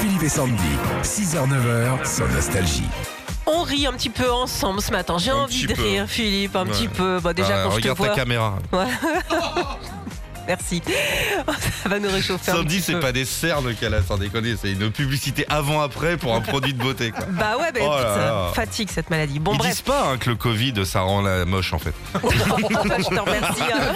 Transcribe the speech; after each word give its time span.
Philippe 0.00 0.22
et 0.22 0.28
Sandy, 0.28 0.52
6h-9h 1.02 2.06
sur 2.14 2.28
Nostalgie. 2.28 2.84
On 3.46 3.62
rit 3.62 3.86
un 3.86 3.92
petit 3.92 4.10
peu 4.10 4.30
ensemble 4.30 4.80
ce 4.80 4.92
matin. 4.92 5.16
J'ai 5.18 5.32
envie 5.32 5.66
de 5.66 5.74
peu. 5.74 5.82
rire, 5.82 6.04
Philippe, 6.06 6.54
un 6.56 6.64
Ouais. 6.64 6.70
petit 6.70 6.88
peu. 6.88 7.18
Bon, 7.20 7.32
déjà, 7.34 7.48
Ah, 7.60 7.64
quand 7.64 7.70
je 7.72 7.76
te 7.76 7.82
regarde 7.82 7.98
vois. 7.98 8.08
ta 8.08 8.14
caméra. 8.14 8.54
Merci. 10.50 10.82
Ça 11.82 11.88
va 11.88 11.98
nous 12.00 12.10
réchauffer 12.10 12.50
Sandy, 12.50 12.80
c'est 12.80 12.98
pas 12.98 13.12
des 13.12 13.24
cernes 13.24 13.72
qu'elle 13.76 13.94
a, 13.94 14.02
sans 14.02 14.18
déconner. 14.18 14.56
C'est 14.60 14.72
une 14.72 14.90
publicité 14.90 15.46
avant-après 15.48 16.16
pour 16.16 16.34
un 16.34 16.40
produit 16.40 16.74
de 16.74 16.78
beauté. 16.82 17.12
Quoi. 17.12 17.24
Bah 17.30 17.56
ouais, 17.60 17.70
bah, 17.72 17.80
Oh 17.84 17.90
là 17.90 18.14
ça 18.14 18.18
là. 18.20 18.50
fatigue 18.52 18.88
cette 18.92 19.10
maladie. 19.10 19.38
Bon, 19.38 19.52
Ils 19.54 19.58
bref. 19.58 19.70
disent 19.70 19.80
pas 19.82 20.08
hein, 20.10 20.18
que 20.18 20.28
le 20.28 20.34
Covid, 20.36 20.84
ça 20.84 21.02
rend 21.02 21.22
la 21.22 21.44
moche 21.44 21.72
en 21.72 21.78
fait. 21.78 21.94
je 22.14 23.08
te 23.08 23.20
remercie. 23.20 23.62
hein. 23.72 23.92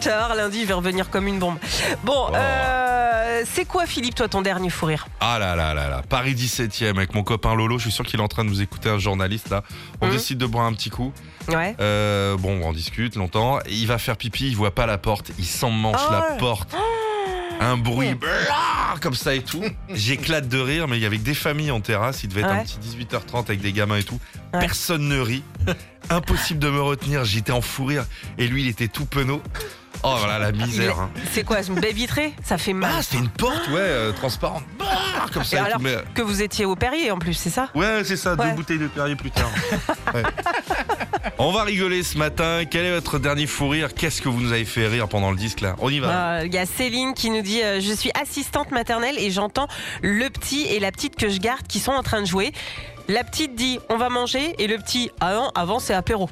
Tu 0.00 0.08
vas 0.08 0.16
voir, 0.18 0.34
lundi, 0.34 0.62
je 0.62 0.66
vais 0.66 0.72
revenir 0.74 1.10
comme 1.10 1.26
une 1.28 1.38
bombe. 1.38 1.58
Bon, 2.04 2.26
Oh. 2.30 2.34
euh, 2.34 3.42
c'est 3.44 3.64
quoi, 3.66 3.86
Philippe, 3.86 4.14
toi, 4.14 4.28
ton 4.28 4.42
dernier 4.42 4.70
fou 4.70 4.86
rire? 4.86 5.06
Ah 5.20 5.38
là 5.38 5.54
là 5.56 5.74
là 5.74 5.88
là, 5.88 6.02
Paris 6.08 6.34
17e 6.34 6.96
avec 6.96 7.14
mon 7.14 7.22
copain 7.22 7.54
Lolo, 7.54 7.78
je 7.78 7.82
suis 7.84 7.92
sûr 7.92 8.04
qu'il 8.04 8.18
est 8.20 8.22
en 8.22 8.28
train 8.28 8.44
de 8.44 8.50
nous 8.50 8.62
écouter, 8.62 8.88
un 8.88 8.98
journaliste 8.98 9.50
là. 9.50 9.62
On 10.00 10.06
Mhm. 10.06 10.12
décide 10.12 10.38
de 10.38 10.46
boire 10.46 10.64
un 10.66 10.72
petit 10.72 10.90
coup. 10.90 11.12
Ouais. 11.48 11.74
Euh, 11.80 12.36
bon, 12.36 12.60
on 12.64 12.72
discute 12.72 13.16
longtemps. 13.16 13.58
Il 13.68 13.86
va 13.86 13.98
faire 13.98 14.16
pipi, 14.16 14.37
il 14.46 14.56
voit 14.56 14.74
pas 14.74 14.86
la 14.86 14.98
porte, 14.98 15.32
il 15.38 15.44
s'emmanche 15.46 16.00
Oh. 16.08 16.12
la 16.12 16.20
porte. 16.38 16.74
Un 17.60 17.76
bruit 17.76 18.14
comme 19.00 19.14
ça 19.14 19.34
et 19.34 19.42
tout. 19.42 19.64
J'éclate 19.92 20.46
de 20.48 20.58
rire, 20.60 20.86
mais 20.86 20.96
il 20.96 21.02
y 21.02 21.06
avait 21.06 21.18
que 21.18 21.24
des 21.24 21.34
familles 21.34 21.72
en 21.72 21.80
terrasse. 21.80 22.22
Il 22.22 22.28
devait 22.28 22.42
être 22.42 22.50
Ouais. 22.50 22.58
un 22.60 22.62
petit 22.64 22.78
18h30 22.78 23.48
avec 23.48 23.60
des 23.60 23.72
gamins 23.72 23.96
et 23.96 24.04
tout. 24.04 24.20
Ouais. 24.54 24.60
Personne 24.60 25.08
ne 25.08 25.18
rit. 25.18 25.42
Impossible 26.08 26.60
de 26.60 26.70
me 26.70 26.80
retenir. 26.80 27.24
J'étais 27.24 27.50
en 27.50 27.60
fou 27.60 27.84
rire. 27.86 28.04
Et 28.38 28.46
lui, 28.46 28.62
il 28.62 28.68
était 28.68 28.86
tout 28.86 29.06
penaud. 29.06 29.42
Oh 30.04 30.14
voilà 30.20 30.38
la 30.38 30.52
misère. 30.52 31.00
hein. 31.00 31.10
C'est 31.32 31.42
quoi, 31.42 31.60
une 31.62 31.80
baie 31.80 31.92
vitrée? 31.92 32.32
Ça 32.44 32.58
fait 32.58 32.72
mal. 32.72 32.92
Ah, 32.96 33.02
c'était 33.02 33.18
une 33.18 33.28
porte, 33.28 33.66
ouais, 33.68 33.80
euh, 33.80 34.12
transparente. 34.12 34.62
Bah, 34.78 34.84
comme 35.32 35.42
Et 35.42 35.44
ça. 35.44 35.56
et 35.56 35.60
alors 35.60 35.78
tout, 35.78 35.82
mais- 35.82 35.96
que 36.14 36.22
vous 36.22 36.40
étiez 36.40 36.64
au 36.64 36.76
Perrier 36.76 37.10
en 37.10 37.18
plus, 37.18 37.34
c'est 37.34 37.50
ça? 37.50 37.68
Ouais, 37.74 38.02
c'est 38.04 38.16
ça, 38.16 38.34
Ouais. 38.34 38.48
deux 38.50 38.54
bouteilles 38.56 38.78
de 38.78 38.86
Perrier 38.86 39.16
plus 39.16 39.32
tard. 39.32 39.50
Ouais. 40.14 40.22
On 41.38 41.52
va 41.52 41.64
rigoler 41.64 42.02
ce 42.02 42.16
matin. 42.18 42.62
Quel 42.70 42.84
est 42.86 42.94
votre 42.94 43.18
dernier 43.18 43.46
fou 43.46 43.68
rire? 43.68 43.94
Qu'est-ce 43.94 44.22
que 44.22 44.28
vous 44.28 44.40
nous 44.40 44.52
avez 44.52 44.64
fait 44.64 44.86
rire 44.86 45.08
pendant 45.08 45.30
le 45.30 45.36
disque 45.36 45.60
là? 45.60 45.76
On 45.80 45.90
y 45.90 45.98
va. 45.98 46.38
Euh, 46.38 46.42
Il 46.46 46.54
y 46.54 46.58
a 46.58 46.66
Céline 46.66 47.14
qui 47.14 47.30
nous 47.30 47.42
dit 47.42 47.62
euh, 47.62 47.80
Je 47.80 47.92
suis 47.92 48.10
assistante 48.20 48.70
maternelle 48.70 49.18
et 49.18 49.30
j'entends 49.30 49.68
le 50.02 50.28
petit 50.30 50.62
et 50.66 50.80
la 50.80 50.90
petite 50.92 51.16
que 51.16 51.28
je 51.28 51.38
garde 51.38 51.66
qui 51.68 51.78
sont 51.80 51.92
en 51.92 52.02
train 52.02 52.20
de 52.20 52.26
jouer. 52.26 52.52
La 53.08 53.24
petite 53.24 53.54
dit 53.54 53.78
On 53.88 53.96
va 53.96 54.08
manger 54.10 54.54
et 54.58 54.66
le 54.66 54.76
petit 54.78 55.10
Ah 55.20 55.34
non, 55.34 55.50
avant 55.54 55.78
c'est 55.78 55.94
apéro. 55.94 56.28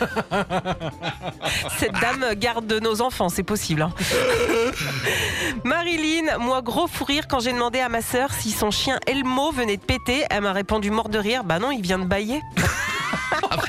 Cette 1.78 1.92
dame 2.00 2.34
garde 2.36 2.66
de 2.66 2.78
nos 2.78 3.00
enfants, 3.02 3.28
c'est 3.28 3.42
possible. 3.42 3.82
hein. 3.82 3.92
Marilyn, 5.64 6.38
moi 6.38 6.62
gros 6.62 6.86
fou 6.86 7.04
rire 7.04 7.24
quand 7.28 7.40
j'ai 7.40 7.52
demandé 7.52 7.80
à 7.80 7.88
ma 7.88 8.02
sœur 8.02 8.32
si 8.32 8.50
son 8.50 8.70
chien 8.70 8.98
Elmo 9.06 9.50
venait 9.52 9.76
de 9.76 9.82
péter. 9.82 10.24
Elle 10.30 10.42
m'a 10.42 10.52
répondu 10.52 10.90
mort 10.90 11.08
de 11.08 11.18
rire 11.18 11.42
Bah 11.44 11.58
non, 11.58 11.70
il 11.72 11.82
vient 11.82 11.98
de 11.98 12.04
bailler. 12.06 12.40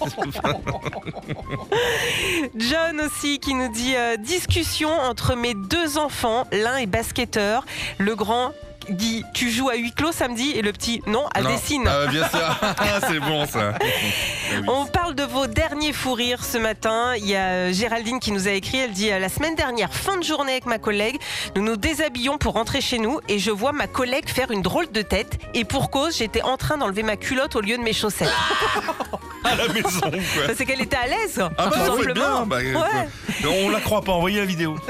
John 2.55 3.01
aussi 3.01 3.39
qui 3.39 3.53
nous 3.53 3.69
dit 3.71 3.95
euh, 3.95 4.17
discussion 4.17 4.89
entre 4.91 5.35
mes 5.35 5.53
deux 5.53 5.97
enfants, 5.97 6.45
l'un 6.51 6.77
est 6.77 6.85
basketteur, 6.87 7.65
le 7.97 8.15
grand 8.15 8.51
dit 8.89 9.23
tu 9.33 9.49
joues 9.49 9.69
à 9.69 9.75
huis 9.75 9.93
clos 9.93 10.11
samedi 10.11 10.51
et 10.51 10.61
le 10.61 10.73
petit 10.73 11.01
non, 11.07 11.23
elle 11.35 11.45
Non. 11.45 11.51
dessine. 11.51 11.87
Ah, 11.87 12.05
bien 12.07 12.27
sûr. 12.27 12.39
Ah, 12.61 12.99
c'est 13.07 13.19
bon 13.19 13.45
ça. 13.45 13.73
Eh. 14.55 14.69
On 14.69 14.85
parle 14.85 15.15
de 15.15 15.23
vos 15.23 15.47
derniers 15.47 15.93
fous 15.93 16.13
rires 16.13 16.43
ce 16.43 16.57
matin. 16.57 17.15
Il 17.15 17.25
y 17.25 17.35
a 17.35 17.45
euh, 17.47 17.73
Géraldine 17.73 18.19
qui 18.19 18.31
nous 18.33 18.47
a 18.47 18.51
écrit. 18.51 18.77
Elle 18.77 18.91
dit 18.91 19.09
euh, 19.11 19.17
La 19.17 19.29
semaine 19.29 19.55
dernière, 19.55 19.91
fin 19.93 20.17
de 20.17 20.23
journée 20.23 20.51
avec 20.51 20.65
ma 20.65 20.77
collègue, 20.79 21.17
nous 21.55 21.63
nous 21.63 21.77
déshabillons 21.77 22.37
pour 22.37 22.53
rentrer 22.53 22.81
chez 22.81 22.99
nous 22.99 23.19
et 23.29 23.39
je 23.39 23.49
vois 23.51 23.71
ma 23.71 23.87
collègue 23.87 24.27
faire 24.29 24.51
une 24.51 24.61
drôle 24.61 24.91
de 24.91 25.01
tête. 25.01 25.39
Et 25.53 25.63
pour 25.63 25.89
cause, 25.89 26.17
j'étais 26.17 26.41
en 26.43 26.57
train 26.57 26.77
d'enlever 26.77 27.03
ma 27.03 27.15
culotte 27.15 27.55
au 27.55 27.61
lieu 27.61 27.77
de 27.77 27.81
mes 27.83 27.93
chaussettes. 27.93 28.29
À 29.51 29.55
la 29.55 29.67
maison 29.67 29.99
quoi. 29.99 30.11
Parce 30.47 30.57
qu'elle 30.59 30.81
était 30.81 30.95
à 30.95 31.07
l'aise. 31.07 31.39
Ah 31.39 31.49
bah 31.57 31.71
tout 31.71 31.79
ouais, 31.79 31.85
simplement. 32.05 32.13
bien. 32.13 32.45
Bah, 32.45 32.57
euh, 32.57 32.73
Ouais. 32.73 33.07
On 33.65 33.69
la 33.69 33.79
croit 33.81 34.01
pas, 34.01 34.13
envoyez 34.13 34.39
la 34.39 34.45
vidéo. 34.45 34.77